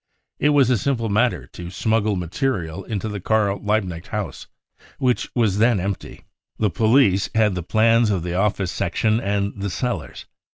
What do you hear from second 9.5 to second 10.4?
the cellars.